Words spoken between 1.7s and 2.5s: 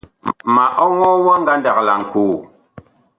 wa laŋkoo.